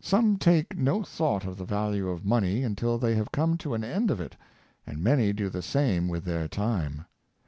Some 0.00 0.36
take 0.36 0.78
no 0.78 1.02
thought 1.02 1.44
of 1.44 1.56
the 1.56 1.64
value 1.64 2.08
of 2.08 2.24
money 2.24 2.62
until 2.62 2.96
they 2.96 3.16
have 3.16 3.32
come 3.32 3.58
to 3.58 3.74
an 3.74 3.82
end 3.82 4.08
of 4.08 4.20
it, 4.20 4.36
and 4.86 5.02
many 5.02 5.32
do 5.32 5.48
the 5.50 5.62
same 5.62 6.06
with 6.06 6.22
their 6.24 6.46
time. 6.46 7.06